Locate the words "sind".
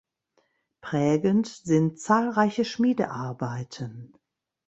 1.45-1.99